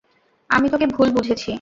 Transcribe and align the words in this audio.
আমি 0.49 0.67
তোকে 0.69 0.85
ভুল 0.87 1.07
বুঝেছি। 1.11 1.49